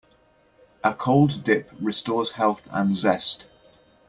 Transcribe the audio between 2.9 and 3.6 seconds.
zest.